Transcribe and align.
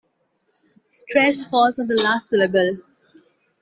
Stress 0.89 1.45
falls 1.45 1.77
on 1.77 1.85
the 1.85 1.93
last 1.93 2.29
syllable. 2.29 2.75